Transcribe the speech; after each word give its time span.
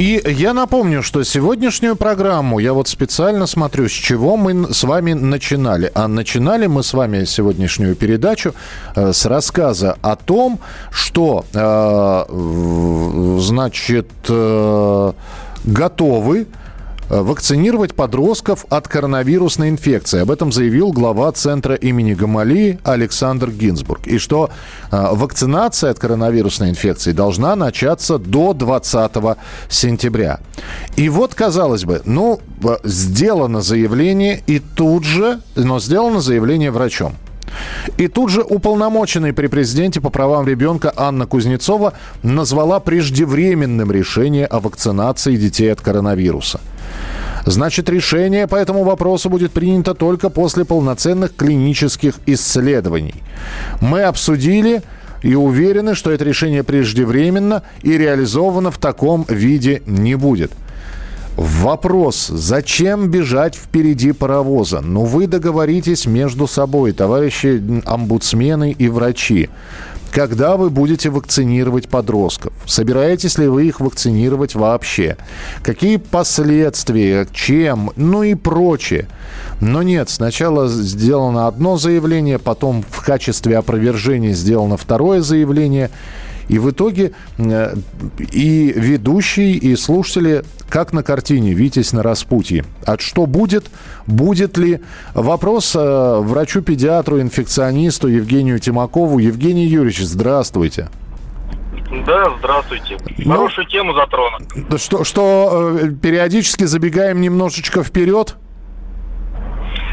И 0.00 0.22
я 0.24 0.54
напомню, 0.54 1.02
что 1.02 1.22
сегодняшнюю 1.24 1.94
программу 1.94 2.58
я 2.58 2.72
вот 2.72 2.88
специально 2.88 3.46
смотрю, 3.46 3.86
с 3.86 3.92
чего 3.92 4.38
мы 4.38 4.72
с 4.72 4.82
вами 4.84 5.12
начинали. 5.12 5.92
А 5.94 6.08
начинали 6.08 6.66
мы 6.66 6.82
с 6.82 6.94
вами 6.94 7.24
сегодняшнюю 7.24 7.94
передачу 7.96 8.54
э, 8.96 9.12
с 9.12 9.26
рассказа 9.26 9.98
о 10.00 10.16
том, 10.16 10.58
что, 10.90 11.44
э, 11.52 13.38
значит, 13.40 14.08
э, 14.30 15.12
готовы 15.64 16.46
вакцинировать 17.10 17.94
подростков 17.94 18.64
от 18.70 18.88
коронавирусной 18.88 19.68
инфекции. 19.68 20.20
Об 20.20 20.30
этом 20.30 20.52
заявил 20.52 20.92
глава 20.92 21.30
центра 21.32 21.74
имени 21.74 22.14
Гамалии 22.14 22.78
Александр 22.84 23.50
Гинзбург. 23.50 24.06
И 24.06 24.18
что 24.18 24.50
э, 24.90 25.08
вакцинация 25.12 25.90
от 25.90 25.98
коронавирусной 25.98 26.70
инфекции 26.70 27.12
должна 27.12 27.56
начаться 27.56 28.18
до 28.18 28.54
20 28.54 29.12
сентября. 29.68 30.40
И 30.96 31.08
вот, 31.08 31.34
казалось 31.34 31.84
бы, 31.84 32.00
ну, 32.04 32.40
э, 32.62 32.76
сделано 32.84 33.60
заявление, 33.60 34.42
и 34.46 34.60
тут 34.60 35.04
же, 35.04 35.40
но 35.56 35.80
сделано 35.80 36.20
заявление 36.20 36.70
врачом. 36.70 37.14
И 37.96 38.08
тут 38.08 38.30
же 38.30 38.42
уполномоченный 38.42 39.32
при 39.32 39.48
президенте 39.48 40.00
по 40.00 40.10
правам 40.10 40.46
ребенка 40.46 40.92
Анна 40.96 41.26
Кузнецова 41.26 41.94
назвала 42.22 42.80
преждевременным 42.80 43.90
решение 43.90 44.46
о 44.46 44.60
вакцинации 44.60 45.36
детей 45.36 45.72
от 45.72 45.80
коронавируса. 45.80 46.60
Значит, 47.46 47.88
решение 47.88 48.46
по 48.46 48.56
этому 48.56 48.84
вопросу 48.84 49.30
будет 49.30 49.52
принято 49.52 49.94
только 49.94 50.28
после 50.28 50.64
полноценных 50.64 51.34
клинических 51.34 52.14
исследований. 52.26 53.14
Мы 53.80 54.02
обсудили 54.02 54.82
и 55.22 55.34
уверены, 55.34 55.94
что 55.94 56.10
это 56.10 56.24
решение 56.24 56.64
преждевременно 56.64 57.62
и 57.82 57.96
реализовано 57.96 58.70
в 58.70 58.78
таком 58.78 59.24
виде 59.28 59.82
не 59.86 60.14
будет. 60.14 60.52
Вопрос, 61.36 62.26
зачем 62.26 63.08
бежать 63.08 63.54
впереди 63.54 64.12
паровоза? 64.12 64.80
Ну, 64.80 65.04
вы 65.04 65.26
договоритесь 65.26 66.04
между 66.04 66.46
собой, 66.46 66.92
товарищи 66.92 67.62
омбудсмены 67.86 68.72
и 68.72 68.88
врачи. 68.88 69.48
Когда 70.12 70.56
вы 70.56 70.70
будете 70.70 71.08
вакцинировать 71.08 71.88
подростков? 71.88 72.52
Собираетесь 72.66 73.38
ли 73.38 73.46
вы 73.46 73.66
их 73.66 73.80
вакцинировать 73.80 74.54
вообще? 74.54 75.16
Какие 75.62 75.98
последствия? 75.98 77.28
Чем? 77.32 77.92
Ну 77.94 78.24
и 78.24 78.34
прочее. 78.34 79.06
Но 79.60 79.82
нет, 79.82 80.10
сначала 80.10 80.68
сделано 80.68 81.46
одно 81.46 81.76
заявление, 81.76 82.38
потом 82.38 82.84
в 82.88 83.04
качестве 83.04 83.56
опровержения 83.56 84.32
сделано 84.32 84.76
второе 84.76 85.20
заявление. 85.20 85.90
И 86.50 86.58
в 86.58 86.68
итоге 86.68 87.12
э, 87.38 87.74
и 88.32 88.72
ведущий, 88.76 89.52
и 89.56 89.76
слушатели, 89.76 90.42
как 90.68 90.92
на 90.92 91.04
картине 91.04 91.52
«Витязь 91.52 91.92
на 91.92 92.02
распутье». 92.02 92.64
А 92.84 92.98
что 92.98 93.26
будет? 93.26 93.70
Будет 94.08 94.58
ли? 94.58 94.80
Вопрос 95.14 95.76
э, 95.76 95.78
врачу-педиатру, 96.20 97.20
инфекционисту 97.20 98.08
Евгению 98.08 98.58
Тимакову. 98.58 99.20
Евгений 99.20 99.66
Юрьевич, 99.66 100.00
здравствуйте. 100.00 100.88
Да, 102.04 102.32
здравствуйте. 102.40 102.98
Ну- 103.18 103.30
Хорошую 103.32 103.68
тему 103.68 103.94
затронут. 103.94 104.80
Что, 104.80 105.04
что 105.04 105.78
э, 105.80 105.90
периодически 105.90 106.64
забегаем 106.64 107.20
немножечко 107.20 107.84
вперед? 107.84 108.34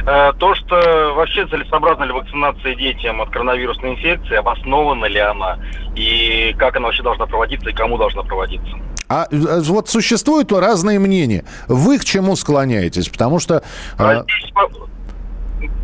Э, 0.07 0.31
То, 0.39 0.55
что 0.55 1.13
вообще 1.15 1.45
целесообразна 1.47 2.05
ли 2.05 2.13
вакцинация 2.13 2.75
детям 2.75 3.21
от 3.21 3.29
коронавирусной 3.29 3.91
инфекции, 3.91 4.35
обоснована 4.35 5.05
ли 5.05 5.19
она, 5.19 5.59
и 5.95 6.55
как 6.57 6.77
она 6.77 6.85
вообще 6.87 7.03
должна 7.03 7.25
проводиться, 7.25 7.69
и 7.69 7.73
кому 7.73 7.97
должна 7.97 8.23
проводиться. 8.23 8.71
А 9.09 9.27
э, 9.29 9.59
вот 9.65 9.89
существуют 9.89 10.51
разные 10.53 10.97
мнения. 10.99 11.43
Вы 11.67 11.99
к 11.99 12.05
чему 12.05 12.37
склоняетесь? 12.37 13.09
Потому 13.09 13.39
что... 13.39 13.63
А 13.97 14.13
э, 14.13 14.23
здесь 14.23 14.51
во- 14.53 14.69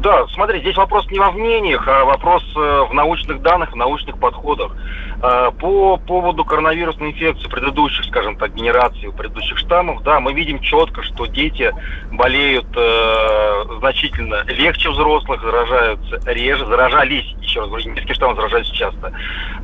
Да, 0.04 0.28
смотри, 0.34 0.60
здесь 0.60 0.76
вопрос 0.76 1.10
не 1.10 1.18
во 1.18 1.32
мнениях, 1.32 1.88
а 1.88 2.04
вопрос 2.04 2.44
э, 2.58 2.86
в 2.90 2.94
научных 2.94 3.42
данных, 3.42 3.72
в 3.72 3.78
научных 3.78 4.20
подходах. 4.20 4.76
Э, 5.24 5.50
По 5.58 5.96
поводу 5.96 6.44
коронавирусной 6.44 7.12
инфекции 7.12 7.48
предыдущих, 7.48 8.04
скажем 8.08 8.36
так, 8.36 8.54
генераций, 8.54 9.14
предыдущих 9.14 9.58
штаммов, 9.60 10.04
да, 10.04 10.20
мы 10.20 10.34
видим 10.34 10.60
четко, 10.60 11.04
что 11.04 11.26
дети 11.26 11.74
болеют 12.12 12.68
э, 12.76 13.64
значительно 13.80 14.44
легче 14.48 14.90
взрослых, 14.90 15.42
заражаются 15.42 16.20
реже, 16.26 16.66
заражались, 16.66 17.34
еще 17.42 17.62
раз 17.62 17.70
говорю, 17.70 17.90
немецкий 17.90 18.14
штамм 18.14 18.36
заражаются 18.36 18.76
часто, 18.76 19.14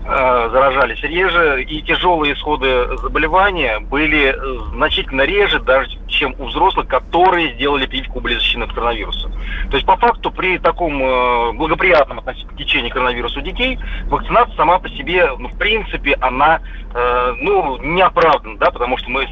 э, 0.06 0.50
заражались 0.54 1.04
реже, 1.04 1.64
и 1.64 1.82
тяжелые 1.82 2.36
исходы 2.36 2.96
заболевания 3.00 3.82
были 3.82 4.34
значительно 4.72 5.24
реже, 5.24 5.60
даже 5.60 5.90
чем 6.08 6.34
у 6.40 6.46
взрослых, 6.46 6.88
которые 6.88 7.54
сделали 7.56 7.86
прививку 7.86 8.20
были 8.20 8.36
защищены 8.36 8.64
от 8.64 8.74
коронавируса. 8.74 9.30
То 9.70 9.78
есть, 9.78 9.86
по 9.86 9.96
факту, 9.98 10.29
при 10.32 10.58
таком 10.58 11.02
э, 11.02 11.52
благоприятном 11.54 12.20
относительно 12.20 12.58
течении 12.58 12.90
коронавируса 12.90 13.40
у 13.40 13.42
детей, 13.42 13.80
вакцинация 14.06 14.56
сама 14.56 14.80
по 14.80 14.90
себе, 14.90 15.30
ну, 15.38 15.48
в 15.50 15.58
принципе, 15.58 16.16
она, 16.22 16.60
э, 16.94 17.34
ну, 17.38 17.78
не 17.78 18.02
оправдана, 18.02 18.58
да, 18.58 18.72
потому 18.72 18.98
что 18.98 19.10
мы 19.10 19.28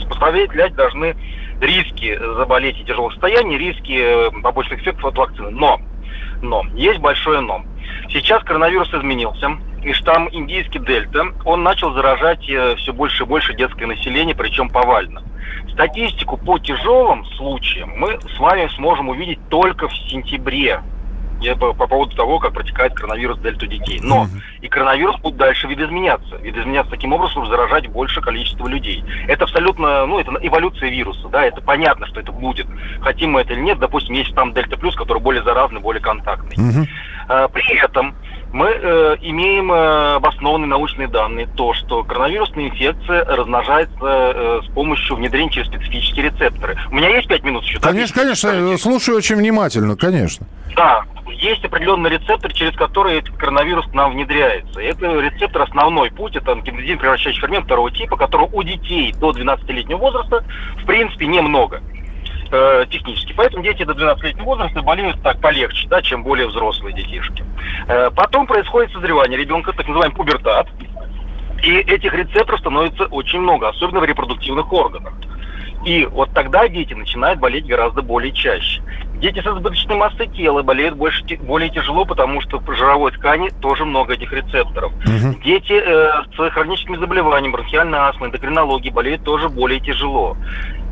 сопоставлять 0.00 0.74
должны 0.74 1.16
риски 1.60 2.18
заболеть 2.36 2.78
и 2.80 2.84
тяжелых 2.84 3.12
состояний, 3.12 3.58
риски 3.58 3.98
э, 3.98 4.30
побочных 4.42 4.80
эффектов 4.80 5.06
от 5.06 5.18
вакцины. 5.18 5.50
Но, 5.50 5.80
но, 6.42 6.62
есть 6.74 7.00
большое 7.00 7.40
но. 7.40 7.62
Сейчас 8.08 8.42
коронавирус 8.42 8.92
изменился, 8.92 9.56
и 9.86 9.92
штамм 9.92 10.28
индийский 10.32 10.80
дельта, 10.80 11.32
он 11.44 11.62
начал 11.62 11.92
заражать 11.94 12.42
все 12.42 12.92
больше 12.92 13.22
и 13.22 13.26
больше 13.26 13.54
детское 13.54 13.86
население, 13.86 14.34
причем 14.34 14.68
повально. 14.68 15.22
Статистику 15.72 16.36
по 16.36 16.58
тяжелым 16.58 17.24
случаям 17.36 17.92
мы 17.96 18.18
с 18.20 18.38
вами 18.40 18.68
сможем 18.74 19.08
увидеть 19.08 19.38
только 19.48 19.88
в 19.88 19.96
сентябре. 20.10 20.80
По, 21.60 21.74
по 21.74 21.86
поводу 21.86 22.16
того, 22.16 22.38
как 22.38 22.54
протекает 22.54 22.94
коронавирус 22.94 23.38
дельта 23.40 23.66
детей. 23.66 24.00
Но 24.02 24.26
и 24.62 24.68
коронавирус 24.68 25.20
будет 25.20 25.36
дальше 25.36 25.68
видоизменяться. 25.68 26.36
Видоизменяться 26.36 26.90
таким 26.90 27.12
образом, 27.12 27.44
чтобы 27.44 27.48
заражать 27.48 27.88
большее 27.88 28.24
количество 28.24 28.66
людей. 28.66 29.04
Это 29.28 29.44
абсолютно, 29.44 30.06
ну, 30.06 30.18
это 30.18 30.32
эволюция 30.40 30.88
вируса, 30.88 31.28
да, 31.28 31.44
это 31.44 31.60
понятно, 31.60 32.06
что 32.06 32.20
это 32.20 32.32
будет. 32.32 32.66
Хотим 33.02 33.32
мы 33.32 33.42
это 33.42 33.52
или 33.52 33.60
нет, 33.60 33.78
допустим, 33.78 34.14
есть 34.14 34.34
там 34.34 34.54
дельта 34.54 34.78
плюс, 34.78 34.96
который 34.96 35.22
более 35.22 35.42
заразный, 35.44 35.80
более 35.80 36.00
контактный. 36.00 36.56
А, 37.28 37.48
При 37.48 37.76
этом 37.84 38.14
мы 38.52 38.68
э, 38.68 39.16
имеем 39.22 39.72
э, 39.72 40.14
обоснованные 40.14 40.68
научные 40.68 41.08
данные, 41.08 41.48
то, 41.56 41.74
что 41.74 42.04
коронавирусная 42.04 42.68
инфекция 42.68 43.24
размножается 43.24 43.96
э, 44.02 44.60
с 44.64 44.72
помощью 44.72 45.16
внедрения 45.16 45.50
через 45.50 45.68
специфические 45.68 46.30
рецепторы. 46.30 46.78
У 46.90 46.94
меня 46.94 47.08
есть 47.08 47.28
пять 47.28 47.42
минут 47.42 47.64
еще? 47.64 47.78
да? 47.78 47.88
Конечно, 47.88 48.22
конечно, 48.22 48.48
э, 48.48 48.76
слушаю 48.78 49.18
очень 49.18 49.36
внимательно, 49.36 49.96
конечно. 49.96 50.46
Да, 50.74 51.04
есть 51.28 51.64
определенный 51.64 52.10
рецептор, 52.10 52.52
через 52.52 52.74
который 52.76 53.18
этот 53.18 53.36
коронавирус 53.36 53.86
к 53.86 53.94
нам 53.94 54.12
внедряется. 54.12 54.80
Это 54.80 55.20
рецептор 55.20 55.62
основной 55.62 56.10
путь, 56.10 56.36
это 56.36 56.54
гемодин 56.54 56.98
превращающий 56.98 57.40
фермент 57.40 57.66
второго 57.66 57.90
типа, 57.90 58.16
которого 58.16 58.48
у 58.52 58.62
детей 58.62 59.14
до 59.18 59.30
12-летнего 59.30 59.98
возраста 59.98 60.44
в 60.82 60.86
принципе 60.86 61.26
немного 61.26 61.82
э, 62.50 62.86
технически. 62.90 63.32
Поэтому 63.36 63.62
дети 63.62 63.84
до 63.84 63.92
12-летнего 63.92 64.44
возраста 64.44 64.82
болеют 64.82 65.22
так 65.22 65.40
полегче, 65.40 65.88
да, 65.88 66.02
чем 66.02 66.22
более 66.22 66.46
взрослые 66.48 66.94
детишки. 66.94 67.44
Э, 67.88 68.10
потом 68.10 68.46
происходит 68.46 68.92
созревание 68.92 69.38
ребенка, 69.38 69.72
так 69.72 69.86
называемый 69.86 70.16
пубертат. 70.16 70.68
И 71.62 71.70
этих 71.78 72.12
рецепторов 72.14 72.60
становится 72.60 73.06
очень 73.06 73.40
много, 73.40 73.68
особенно 73.68 74.00
в 74.00 74.04
репродуктивных 74.04 74.72
органах. 74.72 75.14
И 75.84 76.04
вот 76.06 76.30
тогда 76.34 76.68
дети 76.68 76.94
начинают 76.94 77.38
болеть 77.38 77.66
гораздо 77.66 78.02
более 78.02 78.32
чаще. 78.32 78.82
Дети 79.20 79.40
с 79.40 79.46
избыточной 79.46 79.96
массой 79.96 80.28
тела 80.28 80.62
болеют 80.62 80.94
больше, 80.96 81.24
более 81.40 81.70
тяжело, 81.70 82.04
потому 82.04 82.40
что 82.42 82.58
в 82.58 82.74
жировой 82.74 83.12
ткани 83.12 83.48
тоже 83.60 83.84
много 83.84 84.14
этих 84.14 84.32
рецепторов. 84.32 84.92
Дети 85.42 85.72
э, 85.72 86.22
с 86.36 86.50
хроническими 86.50 86.96
заболеваниями, 86.96 87.52
бронхиальной 87.52 87.98
астмой, 87.98 88.28
эндокринологией 88.28 88.92
болеют 88.92 89.24
тоже 89.24 89.48
более 89.48 89.80
тяжело. 89.80 90.36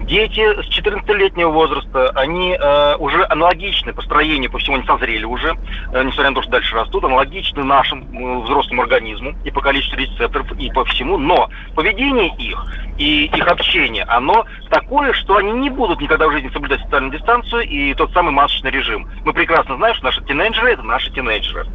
Дети 0.07 0.41
с 0.61 0.69
14-летнего 0.69 1.49
возраста, 1.49 2.11
они 2.15 2.55
э, 2.61 2.97
уже 2.97 3.25
аналогичны 3.25 3.95
по 3.95 4.03
строению, 4.03 4.51
по 4.51 4.59
всему 4.59 4.77
они 4.77 4.87
созрели 4.87 5.25
уже, 5.25 5.57
э, 5.93 6.05
несмотря 6.05 6.31
на 6.31 6.37
то, 6.37 6.43
что 6.43 6.51
дальше 6.51 6.75
растут, 6.75 7.05
аналогичны 7.05 7.65
нашему 7.65 8.05
э, 8.05 8.45
взрослому 8.45 8.83
организму 8.83 9.35
и 9.45 9.51
по 9.51 9.63
количеству 9.63 9.99
рецепторов, 9.99 10.53
и 10.59 10.71
по 10.71 10.85
всему, 10.85 11.17
но 11.17 11.49
поведение 11.75 12.35
их 12.37 12.67
и 12.99 13.25
их 13.25 13.47
общение, 13.49 14.05
оно 14.05 14.45
такое, 14.69 15.15
что 15.15 15.37
они 15.37 15.53
не 15.53 15.71
будут 15.71 16.01
никогда 16.01 16.29
в 16.29 16.33
жизни 16.33 16.51
соблюдать 16.53 16.83
социальную 16.83 17.19
дистанцию, 17.19 17.63
и 17.63 17.95
тот 17.95 18.13
самый 18.15 18.33
масочный 18.33 18.71
режим. 18.71 19.07
Мы 19.25 19.35
прекрасно 19.35 19.77
знаем, 19.77 19.95
что 19.97 20.07
наши 20.07 20.25
тинейджеры– 20.25 20.71
это 20.73 20.83
наши 20.83 21.13
тинейджеры. 21.13 21.67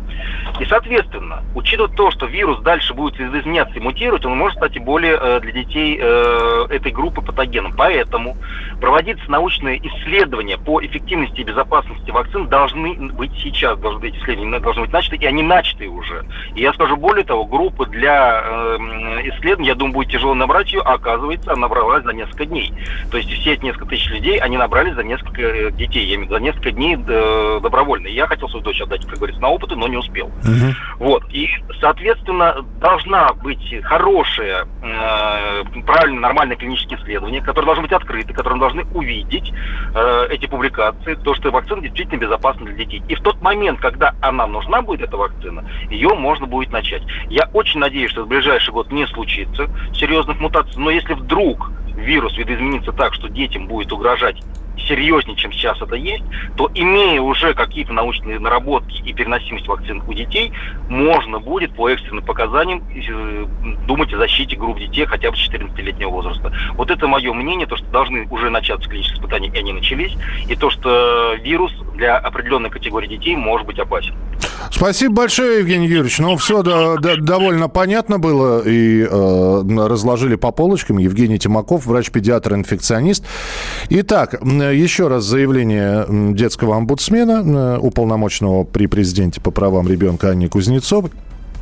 И, 0.59 0.65
соответственно, 0.65 1.43
учитывая 1.55 1.89
то, 1.89 2.11
что 2.11 2.25
вирус 2.25 2.59
дальше 2.61 2.93
будет 2.93 3.19
изменяться 3.19 3.75
и 3.75 3.79
мутировать, 3.79 4.25
он 4.25 4.37
может 4.37 4.57
стать 4.57 4.75
и 4.75 4.79
более 4.79 5.17
э, 5.19 5.39
для 5.39 5.51
детей 5.53 5.97
э, 5.99 6.67
этой 6.69 6.91
группы 6.91 7.21
патогеном. 7.21 7.73
Поэтому 7.77 8.35
проводиться 8.81 9.29
научные 9.31 9.77
исследования 9.87 10.57
по 10.57 10.83
эффективности 10.83 11.41
и 11.41 11.43
безопасности 11.43 12.11
вакцин 12.11 12.47
должны 12.47 12.93
быть 13.13 13.31
сейчас, 13.41 13.79
должны 13.79 14.01
быть 14.01 14.15
исследования 14.17 14.59
должны 14.59 14.83
быть 14.83 14.91
начаты, 14.91 15.15
и 15.15 15.25
они 15.25 15.43
начаты 15.43 15.87
уже. 15.87 16.25
И 16.55 16.61
я 16.61 16.73
скажу 16.73 16.97
более 16.97 17.23
того, 17.23 17.45
группы 17.45 17.85
для 17.85 18.41
э, 18.43 18.77
исследований, 19.29 19.69
я 19.69 19.75
думаю, 19.75 19.93
будет 19.93 20.11
тяжело 20.11 20.33
набрать 20.33 20.73
ее, 20.73 20.81
а 20.81 20.95
оказывается, 20.95 21.51
она 21.51 21.61
набралась 21.61 22.03
за 22.03 22.11
несколько 22.11 22.45
дней. 22.45 22.73
То 23.11 23.17
есть 23.17 23.31
все 23.31 23.53
эти 23.53 23.63
несколько 23.63 23.85
тысяч 23.85 24.09
людей, 24.09 24.37
они 24.37 24.57
набрались 24.57 24.95
за 24.95 25.03
несколько 25.03 25.41
э, 25.41 25.71
детей, 25.71 26.05
я 26.05 26.15
имею 26.15 26.29
за 26.29 26.39
несколько 26.39 26.71
дней 26.71 26.97
добровольно. 26.97 28.07
И 28.07 28.13
я 28.13 28.27
хотел 28.27 28.49
свою 28.49 28.63
дочь 28.63 28.81
отдать, 28.81 29.05
как 29.05 29.15
говорится, 29.15 29.41
на 29.41 29.49
опыты, 29.49 29.75
но 29.75 29.87
не 29.87 29.97
успел. 29.97 30.29
Угу. 30.49 31.05
Вот. 31.05 31.23
И, 31.31 31.49
соответственно, 31.79 32.65
должна 32.79 33.33
быть 33.33 33.75
хорошая, 33.83 34.67
э, 34.81 35.63
правильно, 35.85 36.21
нормальная 36.21 36.55
клинические 36.55 36.99
исследования, 36.99 37.41
которые 37.41 37.65
должны 37.65 37.83
быть 37.83 37.93
открыты, 37.93 38.33
которые 38.33 38.59
должны 38.59 38.85
увидеть 38.93 39.51
э, 39.95 40.27
эти 40.29 40.45
публикации, 40.45 41.15
то, 41.15 41.33
что 41.35 41.51
вакцина 41.51 41.81
действительно 41.81 42.19
безопасна 42.19 42.65
для 42.65 42.75
детей. 42.75 43.03
И 43.07 43.15
в 43.15 43.21
тот 43.21 43.41
момент, 43.41 43.79
когда 43.79 44.15
она 44.21 44.47
нужна 44.47 44.81
будет, 44.81 45.01
эта 45.01 45.17
вакцина, 45.17 45.65
ее 45.89 46.09
можно 46.15 46.45
будет 46.45 46.71
начать. 46.71 47.03
Я 47.29 47.49
очень 47.53 47.79
надеюсь, 47.79 48.11
что 48.11 48.23
в 48.23 48.27
ближайший 48.27 48.71
год 48.71 48.91
не 48.91 49.07
случится 49.07 49.69
серьезных 49.93 50.39
мутаций, 50.39 50.81
но 50.81 50.89
если 50.89 51.13
вдруг 51.13 51.71
вирус 51.95 52.37
видоизменится 52.37 52.91
так, 52.91 53.13
что 53.13 53.29
детям 53.29 53.67
будет 53.67 53.91
угрожать 53.91 54.41
серьезнее, 54.87 55.35
чем 55.35 55.51
сейчас 55.51 55.81
это 55.81 55.95
есть, 55.95 56.23
то 56.55 56.69
имея 56.73 57.21
уже 57.21 57.53
какие-то 57.53 57.93
научные 57.93 58.39
наработки 58.39 59.01
и 59.03 59.13
переносимость 59.13 59.67
вакцин 59.67 60.03
у 60.07 60.13
детей, 60.13 60.51
можно 60.89 61.39
будет 61.39 61.73
по 61.75 61.89
экстренным 61.89 62.23
показаниям 62.23 62.83
э, 62.89 63.45
думать 63.85 64.13
о 64.13 64.17
защите 64.17 64.55
групп 64.55 64.79
детей 64.79 65.05
хотя 65.05 65.31
бы 65.31 65.37
14-летнего 65.37 66.09
возраста. 66.09 66.51
Вот 66.75 66.91
это 66.91 67.07
мое 67.07 67.33
мнение, 67.33 67.67
то, 67.67 67.77
что 67.77 67.85
должны 67.87 68.27
уже 68.29 68.49
начаться 68.49 68.89
клинические 68.89 69.17
испытания, 69.17 69.49
и 69.49 69.57
они 69.57 69.73
начались, 69.73 70.15
и 70.47 70.55
то, 70.55 70.69
что 70.69 71.35
вирус 71.35 71.73
для 71.95 72.17
определенной 72.17 72.69
категории 72.69 73.07
детей 73.07 73.35
может 73.35 73.67
быть 73.67 73.79
опасен. 73.79 74.15
Спасибо 74.71 75.13
большое, 75.13 75.59
Евгений 75.59 75.87
Юрьевич. 75.87 76.19
Ну, 76.19 76.37
все 76.37 76.61
да, 76.63 76.95
да, 76.97 77.15
довольно 77.17 77.67
понятно 77.67 78.19
было 78.19 78.61
и 78.65 79.01
э, 79.09 79.87
разложили 79.87 80.35
по 80.35 80.51
полочкам. 80.51 80.99
Евгений 80.99 81.39
Тимаков, 81.39 81.85
врач-педиатр, 81.85 82.53
инфекционист. 82.53 83.23
Итак, 83.89 84.41
еще 84.41 85.07
раз 85.07 85.25
заявление 85.25 86.05
детского 86.33 86.77
омбудсмена, 86.77 87.43
э, 87.43 87.77
уполномоченного 87.79 88.63
при 88.63 88.87
президенте 88.87 89.41
по 89.41 89.51
правам 89.51 89.87
ребенка 89.87 90.29
Анни 90.29 90.47
Кузнецовой 90.47 91.11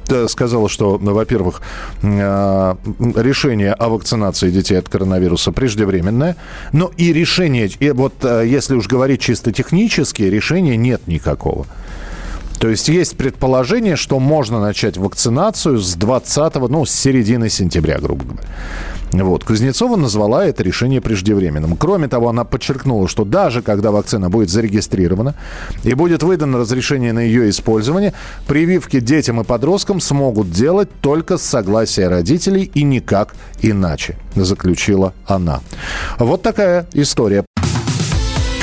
э, 0.09 0.27
сказала, 0.27 0.67
что, 0.67 0.97
во-первых, 0.97 1.61
э, 2.01 2.75
решение 3.15 3.73
о 3.73 3.89
вакцинации 3.89 4.51
детей 4.51 4.77
от 4.77 4.89
коронавируса 4.89 5.51
преждевременное, 5.51 6.35
но 6.73 6.91
и 6.97 7.13
решение, 7.13 7.69
и 7.79 7.91
вот 7.91 8.13
если 8.23 8.75
уж 8.75 8.87
говорить 8.87 9.21
чисто 9.21 9.51
технически, 9.51 10.23
решения 10.23 10.75
нет 10.75 11.07
никакого. 11.07 11.65
То 12.59 12.69
есть 12.69 12.87
есть 12.87 13.17
предположение, 13.17 13.95
что 13.95 14.19
можно 14.19 14.59
начать 14.59 14.97
вакцинацию 14.97 15.77
с 15.77 15.95
20, 15.95 16.55
ну, 16.69 16.85
с 16.85 16.91
середины 16.91 17.49
сентября, 17.49 17.99
грубо 17.99 18.23
говоря. 18.23 18.47
Вот. 19.11 19.43
Кузнецова 19.43 19.95
назвала 19.95 20.45
это 20.45 20.63
решение 20.63 21.01
преждевременным. 21.01 21.77
Кроме 21.77 22.07
того, 22.07 22.29
она 22.29 22.43
подчеркнула, 22.43 23.07
что 23.07 23.23
даже 23.23 23.61
когда 23.61 23.91
вакцина 23.91 24.29
будет 24.29 24.49
зарегистрирована 24.49 25.35
и 25.83 25.93
будет 25.93 26.23
выдано 26.23 26.57
разрешение 26.57 27.13
на 27.13 27.19
ее 27.19 27.49
использование, 27.49 28.13
прививки 28.47 28.99
детям 28.99 29.39
и 29.39 29.43
подросткам 29.43 30.01
смогут 30.01 30.51
делать 30.51 30.89
только 31.01 31.37
с 31.37 31.43
согласия 31.43 32.09
родителей 32.09 32.69
и 32.73 32.83
никак 32.83 33.33
иначе, 33.61 34.17
заключила 34.35 35.13
она. 35.25 35.61
Вот 36.19 36.41
такая 36.41 36.87
история. 36.93 37.46